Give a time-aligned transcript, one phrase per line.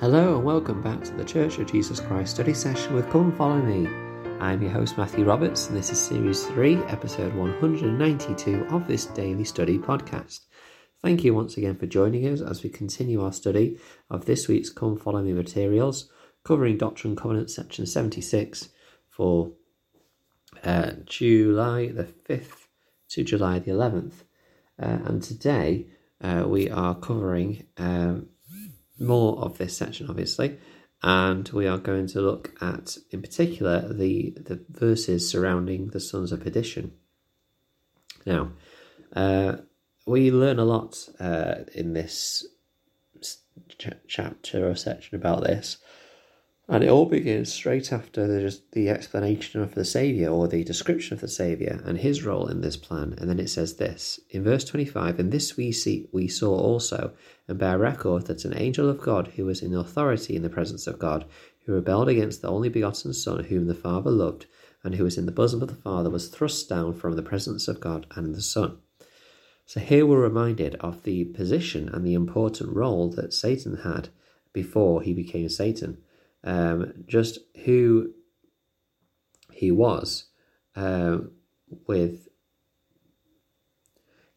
[0.00, 3.62] Hello and welcome back to the Church of Jesus Christ study session with Come Follow
[3.62, 3.88] Me.
[4.40, 9.44] I'm your host Matthew Roberts and this is series 3, episode 192 of this daily
[9.44, 10.40] study podcast.
[11.02, 13.78] Thank you once again for joining us as we continue our study
[14.10, 16.10] of this week's Come Follow Me materials
[16.44, 18.68] covering Doctrine and Covenants section 76
[19.08, 19.52] for
[20.62, 22.66] uh, July the 5th
[23.08, 24.24] to July the 11th.
[24.78, 25.86] Uh, and today
[26.20, 28.28] uh, we are covering um,
[28.98, 30.58] more of this section, obviously,
[31.02, 36.32] and we are going to look at, in particular, the the verses surrounding the sons
[36.32, 36.92] of perdition.
[38.24, 38.52] Now,
[39.14, 39.56] uh,
[40.06, 42.46] we learn a lot uh, in this
[43.78, 45.78] ch- chapter or section about this,
[46.68, 50.64] and it all begins straight after the, just the explanation of the Saviour or the
[50.64, 53.14] description of the Saviour and his role in this plan.
[53.18, 57.12] And then it says this in verse 25 And this we see we saw also,
[57.46, 60.88] and bear record that an angel of God who was in authority in the presence
[60.88, 61.24] of God,
[61.66, 64.46] who rebelled against the only begotten Son, whom the Father loved,
[64.82, 67.68] and who was in the bosom of the Father, was thrust down from the presence
[67.68, 68.78] of God and the Son.
[69.66, 74.08] So here we're reminded of the position and the important role that Satan had
[74.52, 75.98] before he became Satan
[76.46, 78.12] um, just who
[79.52, 80.26] he was
[80.74, 81.18] uh,
[81.86, 82.28] with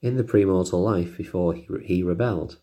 [0.00, 2.58] in the premortal life before he, he rebelled.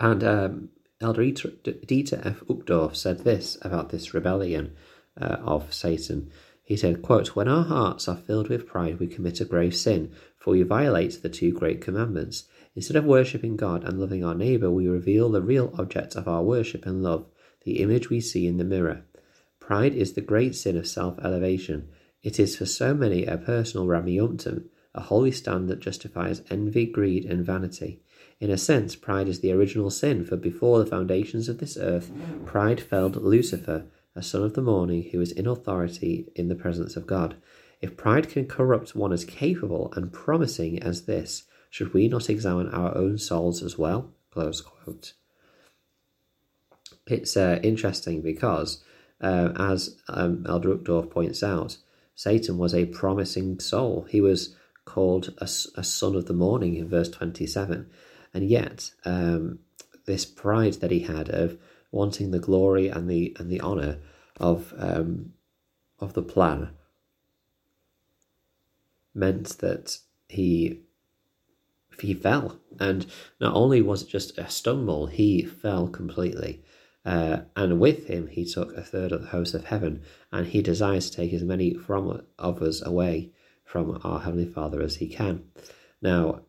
[0.00, 0.68] And um,
[1.00, 2.40] Elder Dieter F.
[2.48, 4.74] Uchtdorf said this about this rebellion
[5.20, 6.30] uh, of Satan.
[6.62, 10.12] He said, quote, When our hearts are filled with pride, we commit a grave sin,
[10.38, 12.44] for we violate the two great commandments.
[12.76, 16.42] Instead of worshipping God and loving our neighbour, we reveal the real object of our
[16.42, 17.26] worship and love,
[17.64, 19.02] the image we see in the mirror.
[19.58, 21.88] Pride is the great sin of self elevation.
[22.22, 27.24] It is for so many a personal Rameumptom, a holy stand that justifies envy, greed,
[27.24, 28.02] and vanity.
[28.40, 32.10] In a sense, pride is the original sin, for before the foundations of this earth,
[32.46, 33.84] pride felled Lucifer,
[34.16, 37.36] a son of the morning who was in authority in the presence of God.
[37.80, 42.68] If pride can corrupt one as capable and promising as this, should we not examine
[42.70, 44.12] our own souls as well?
[47.10, 48.82] It's uh, interesting because,
[49.20, 51.76] uh, as um, Elder Uchtdorf points out,
[52.14, 54.06] Satan was a promising soul.
[54.08, 54.54] He was
[54.84, 57.90] called a, a son of the morning in verse 27.
[58.32, 59.60] And yet, um,
[60.06, 61.58] this pride that he had of
[61.90, 63.98] wanting the glory and the and the honor
[64.36, 65.32] of um,
[65.98, 66.70] of the plan
[69.14, 70.80] meant that he
[72.00, 73.06] he fell, and
[73.40, 76.62] not only was it just a stumble, he fell completely.
[77.04, 80.62] Uh, and with him he took a third of the host of heaven, and he
[80.62, 83.30] desires to take as many from of us away
[83.64, 85.44] from our Heavenly Father as he can.
[86.02, 86.40] Now,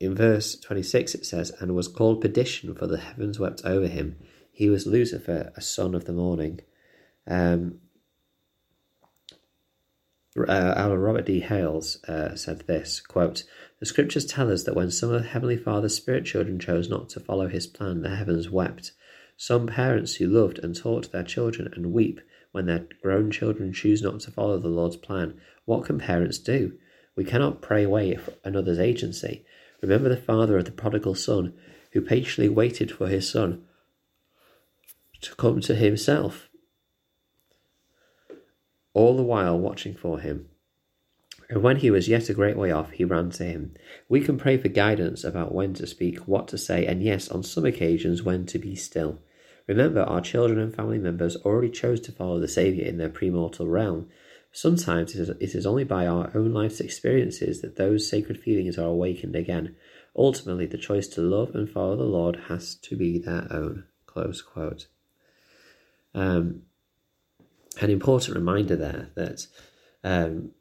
[0.00, 4.16] in verse 26 it says, And was called perdition, for the heavens wept over him.
[4.50, 6.60] He was Lucifer, a son of the morning.
[7.26, 7.80] Um,
[10.36, 11.40] uh, our Robert D.
[11.40, 13.44] Hales uh, said this quote,
[13.80, 17.08] The scriptures tell us that when some of the Heavenly Father's spirit children chose not
[17.10, 18.92] to follow his plan, the heavens wept.
[19.36, 22.20] Some parents who loved and taught their children and weep
[22.52, 25.38] when their grown children choose not to follow the Lord's plan.
[25.66, 26.78] What can parents do?
[27.14, 29.44] We cannot pray away another's agency.
[29.82, 31.54] Remember the father of the prodigal son
[31.92, 33.64] who patiently waited for his son
[35.20, 36.48] to come to himself,
[38.94, 40.48] all the while watching for him.
[41.48, 43.74] And when he was yet a great way off, he ran to him.
[44.08, 47.44] We can pray for guidance about when to speak, what to say, and yes, on
[47.44, 49.20] some occasions, when to be still.
[49.68, 53.70] Remember, our children and family members already chose to follow the Saviour in their premortal
[53.70, 54.08] realm.
[54.52, 59.36] Sometimes it is only by our own life's experiences that those sacred feelings are awakened
[59.36, 59.76] again.
[60.16, 63.84] Ultimately, the choice to love and follow the Lord has to be their own.
[64.06, 64.86] Close quote.
[66.14, 66.62] Um,
[67.80, 69.46] an important reminder there that
[70.02, 70.52] um,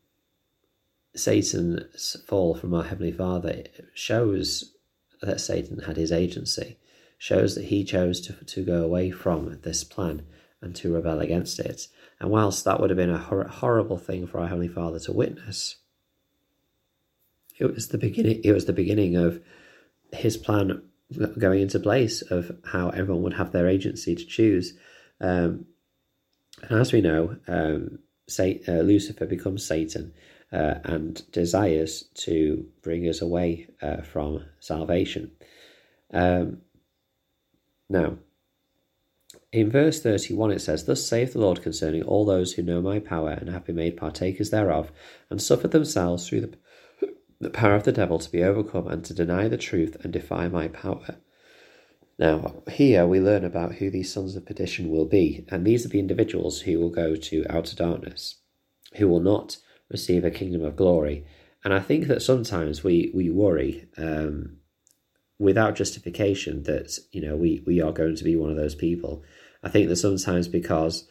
[1.15, 4.75] Satan's fall from our Heavenly Father shows
[5.21, 6.77] that Satan had his agency,
[7.17, 10.25] shows that he chose to, to go away from this plan
[10.61, 11.87] and to rebel against it.
[12.19, 15.13] And whilst that would have been a hor- horrible thing for our Heavenly Father to
[15.13, 15.77] witness,
[17.57, 18.41] it was the beginning.
[18.43, 19.41] It was the beginning of
[20.11, 20.81] his plan
[21.37, 24.73] going into place of how everyone would have their agency to choose.
[25.21, 25.65] Um,
[26.63, 27.99] and as we know, um,
[28.39, 30.13] uh, Lucifer becomes Satan
[30.55, 35.31] uh, and desires to bring us away uh, from salvation.
[36.13, 36.59] Um,
[37.89, 38.19] now,
[39.51, 42.99] in verse 31 it says, Thus saith the Lord concerning all those who know my
[42.99, 44.93] power and have been made partakers thereof,
[45.29, 46.57] and suffered themselves through the,
[47.41, 50.47] the power of the devil to be overcome and to deny the truth and defy
[50.47, 51.17] my power.
[52.17, 55.89] Now, here we learn about who these sons of perdition will be, and these are
[55.89, 58.35] the individuals who will go to outer darkness,
[58.95, 59.57] who will not
[59.89, 61.25] receive a kingdom of glory.
[61.63, 64.57] And I think that sometimes we we worry um,
[65.39, 69.23] without justification that you know we we are going to be one of those people.
[69.63, 71.07] I think that sometimes because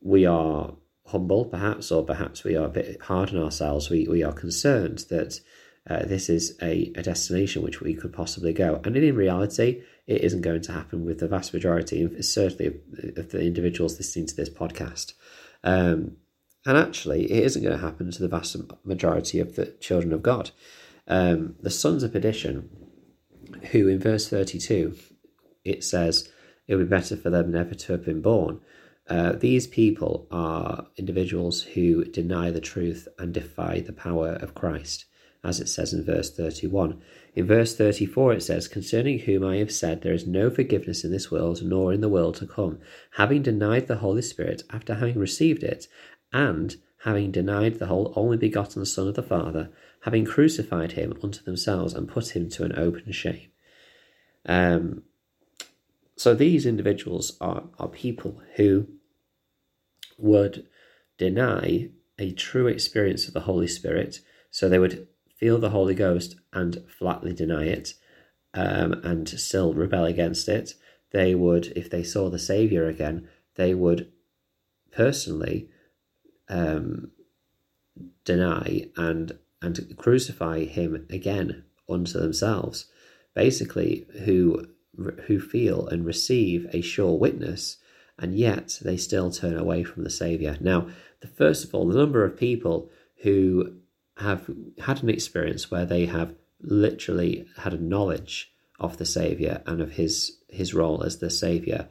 [0.00, 0.74] we are
[1.06, 5.04] humble, perhaps, or perhaps we are a bit hard on ourselves, we we are concerned
[5.10, 5.40] that
[5.88, 8.80] uh, this is a, a destination which we could possibly go.
[8.84, 12.80] And in reality, it isn't going to happen with the vast majority, certainly
[13.16, 15.14] of the individuals listening to this podcast.
[15.64, 16.16] Um,
[16.66, 20.22] and actually, it isn't going to happen to the vast majority of the children of
[20.22, 20.50] God.
[21.08, 22.68] Um, the sons of perdition,
[23.70, 24.94] who in verse 32,
[25.64, 26.28] it says,
[26.66, 28.60] it would be better for them never to have been born.
[29.08, 35.06] Uh, these people are individuals who deny the truth and defy the power of Christ
[35.42, 37.00] as it says in verse 31.
[37.34, 41.10] In verse 34, it says, Concerning whom I have said, There is no forgiveness in
[41.10, 42.78] this world, nor in the world to come,
[43.12, 45.86] having denied the Holy Spirit after having received it,
[46.32, 49.70] and having denied the whole only begotten Son of the Father,
[50.02, 53.48] having crucified him unto themselves and put him to an open shame.
[54.46, 55.02] Um,
[56.16, 58.86] so these individuals are, are people who
[60.18, 60.66] would
[61.16, 64.20] deny a true experience of the Holy Spirit.
[64.50, 67.94] So they would feel the Holy Ghost and flatly deny it
[68.52, 70.74] um, and still rebel against it,
[71.12, 74.10] they would, if they saw the Saviour again, they would
[74.92, 75.68] personally
[76.50, 77.10] um,
[78.24, 82.86] deny and and crucify him again unto themselves.
[83.34, 84.66] Basically, who
[85.26, 87.78] who feel and receive a sure witness,
[88.18, 90.56] and yet they still turn away from the Saviour.
[90.60, 90.88] Now,
[91.20, 92.90] the first of all, the number of people
[93.22, 93.76] who
[94.16, 99.80] have had an experience where they have literally had a knowledge of the Savior and
[99.80, 101.88] of his his role as the Savior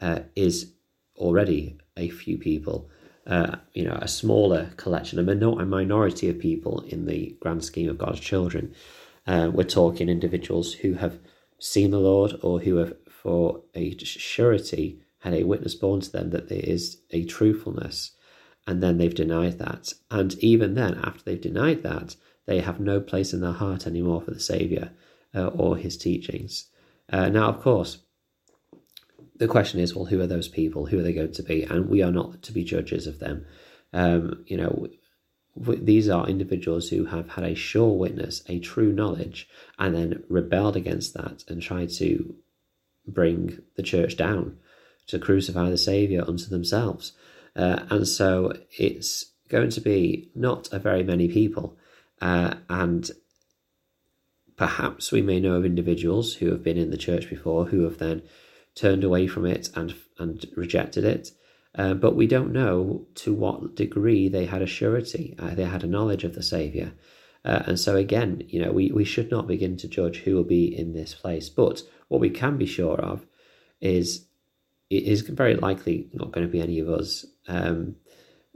[0.00, 0.72] uh, is
[1.16, 2.90] already a few people.
[3.26, 7.64] Uh, you know, a smaller collection, a, minor- a minority of people in the grand
[7.64, 8.74] scheme of God's children.
[9.26, 11.20] Uh, we're talking individuals who have
[11.60, 16.30] seen the Lord or who have, for a surety, had a witness borne to them
[16.30, 18.10] that there is a truthfulness
[18.66, 19.92] and then they've denied that.
[20.10, 22.16] And even then, after they've denied that,
[22.46, 24.90] they have no place in their heart anymore for the Saviour
[25.34, 26.66] uh, or his teachings.
[27.10, 27.98] Uh, now, of course,
[29.42, 30.86] the question is, well, who are those people?
[30.86, 31.64] Who are they going to be?
[31.64, 33.44] And we are not to be judges of them.
[33.92, 34.86] Um, you know,
[35.56, 39.48] these are individuals who have had a sure witness, a true knowledge,
[39.80, 42.36] and then rebelled against that and tried to
[43.04, 44.58] bring the church down,
[45.08, 47.10] to crucify the Saviour unto themselves.
[47.56, 51.76] Uh, and so it's going to be not a very many people.
[52.20, 53.10] Uh, and
[54.56, 57.98] perhaps we may know of individuals who have been in the church before who have
[57.98, 58.22] then
[58.74, 61.30] turned away from it and, and rejected it.
[61.74, 65.82] Uh, but we don't know to what degree they had a surety, uh, they had
[65.82, 66.92] a knowledge of the Saviour.
[67.44, 70.44] Uh, and so, again, you know, we, we should not begin to judge who will
[70.44, 71.48] be in this place.
[71.48, 73.26] But what we can be sure of
[73.80, 74.26] is
[74.90, 77.96] it is very likely not going to be any of us um,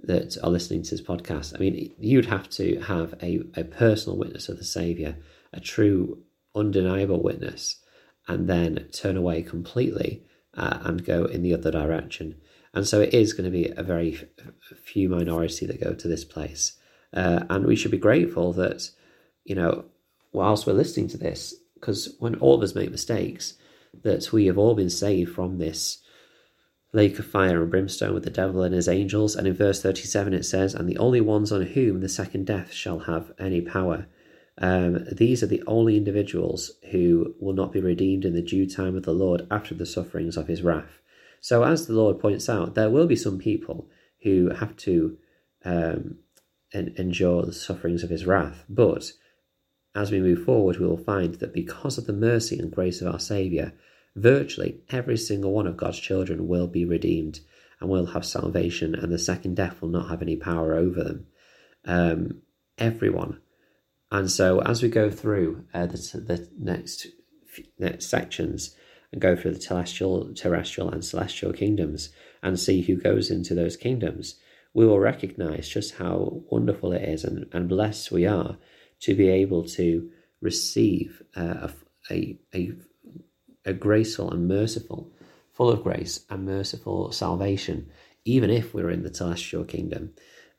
[0.03, 1.55] that are listening to this podcast.
[1.55, 5.17] I mean, you'd have to have a, a personal witness of the Saviour,
[5.53, 6.23] a true,
[6.55, 7.77] undeniable witness,
[8.29, 10.23] and then turn away completely
[10.55, 12.37] uh, and go in the other direction.
[12.75, 14.29] And so it is going to be a very
[14.85, 16.77] few minority that go to this place.
[17.13, 18.91] Uh, and we should be grateful that,
[19.45, 19.87] you know,
[20.33, 23.55] whilst we're listening to this, because when all of us make mistakes,
[24.03, 26.03] that we have all been saved from this
[26.93, 29.37] lake of fire and brimstone with the devil and his angels.
[29.37, 32.73] And in verse 37 it says, And the only ones on whom the second death
[32.73, 34.07] shall have any power.
[34.59, 38.97] Um, these are the only individuals who will not be redeemed in the due time
[38.97, 41.01] of the Lord after the sufferings of his wrath.
[41.41, 43.89] So, as the Lord points out, there will be some people
[44.23, 45.19] who have to
[45.65, 46.19] um,
[46.73, 48.65] en- endure the sufferings of his wrath.
[48.69, 49.13] But
[49.95, 53.13] as we move forward, we will find that because of the mercy and grace of
[53.13, 53.73] our Saviour,
[54.15, 57.41] virtually every single one of God's children will be redeemed
[57.81, 61.27] and will have salvation, and the second death will not have any power over them.
[61.85, 62.43] Um,
[62.79, 63.41] everyone.
[64.11, 67.07] And so, as we go through uh, the, the next
[67.79, 68.77] next sections
[69.13, 72.11] and go through the telestial, terrestrial and celestial kingdoms
[72.43, 74.37] and see who goes into those kingdoms,
[74.75, 78.59] we will recognize just how wonderful it is and, and blessed we are
[79.01, 80.11] to be able to
[80.41, 81.69] receive uh,
[82.11, 82.73] a, a, a
[83.67, 85.13] a graceful and merciful,
[85.53, 87.91] full of grace and merciful salvation,
[88.25, 90.13] even if we're in the celestial kingdom.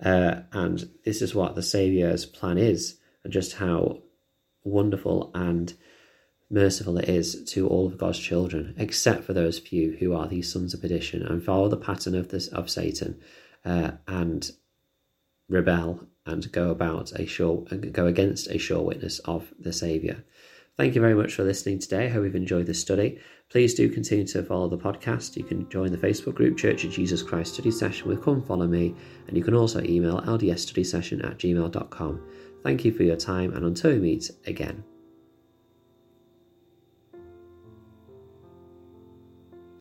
[0.03, 2.97] Uh, and this is what the Saviour's plan is,
[3.27, 3.98] and just how
[4.63, 5.74] wonderful and
[6.50, 10.50] merciful it is to all of God's children, except for those few who are these
[10.50, 13.19] sons of perdition and follow the pattern of this of Satan
[13.65, 14.50] uh, and
[15.50, 20.24] rebel and go about a sure go against a sure witness of the Saviour.
[20.77, 22.05] Thank you very much for listening today.
[22.05, 23.19] I hope you've enjoyed this study.
[23.50, 25.36] Please do continue to follow the podcast.
[25.36, 28.67] You can join the Facebook group Church of Jesus Christ Study Session with Come Follow
[28.67, 28.96] Me,
[29.27, 32.22] and you can also email ldsstudysession at gmail.com.
[32.63, 34.83] Thank you for your time, and until we meet again.